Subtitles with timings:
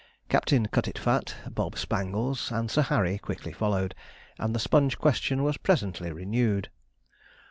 [0.29, 3.93] Captain Cutitfat, Bob Spangles, and Sir Harry quickly followed,
[4.39, 6.71] and the Sponge question was presently renewed.